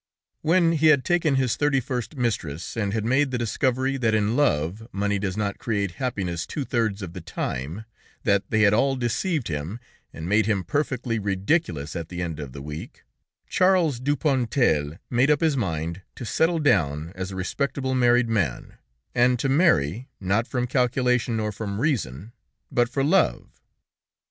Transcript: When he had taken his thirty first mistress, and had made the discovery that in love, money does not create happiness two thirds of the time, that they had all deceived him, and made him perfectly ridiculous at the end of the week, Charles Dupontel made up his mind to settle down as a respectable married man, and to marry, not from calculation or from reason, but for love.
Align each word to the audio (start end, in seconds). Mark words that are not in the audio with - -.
When 0.41 0.71
he 0.71 0.87
had 0.87 1.05
taken 1.05 1.35
his 1.35 1.55
thirty 1.55 1.79
first 1.79 2.15
mistress, 2.15 2.75
and 2.75 2.91
had 2.91 3.05
made 3.05 3.29
the 3.29 3.37
discovery 3.37 3.97
that 3.97 4.15
in 4.15 4.35
love, 4.35 4.87
money 4.91 5.19
does 5.19 5.37
not 5.37 5.59
create 5.59 5.91
happiness 6.01 6.47
two 6.47 6.65
thirds 6.65 7.03
of 7.03 7.13
the 7.13 7.21
time, 7.21 7.85
that 8.23 8.49
they 8.49 8.61
had 8.61 8.73
all 8.73 8.95
deceived 8.95 9.47
him, 9.47 9.79
and 10.11 10.27
made 10.27 10.47
him 10.47 10.63
perfectly 10.63 11.19
ridiculous 11.19 11.95
at 11.95 12.09
the 12.09 12.19
end 12.19 12.39
of 12.39 12.51
the 12.51 12.63
week, 12.63 13.03
Charles 13.47 13.99
Dupontel 13.99 14.97
made 15.11 15.29
up 15.29 15.41
his 15.41 15.55
mind 15.55 16.01
to 16.15 16.25
settle 16.25 16.57
down 16.57 17.11
as 17.13 17.29
a 17.29 17.35
respectable 17.35 17.93
married 17.93 18.27
man, 18.27 18.79
and 19.13 19.37
to 19.37 19.49
marry, 19.49 20.09
not 20.19 20.47
from 20.47 20.65
calculation 20.65 21.39
or 21.39 21.51
from 21.51 21.79
reason, 21.79 22.31
but 22.71 22.89
for 22.89 23.03
love. 23.03 23.61